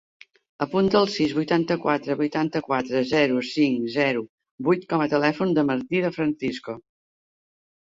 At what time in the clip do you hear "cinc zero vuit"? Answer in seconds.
3.51-4.89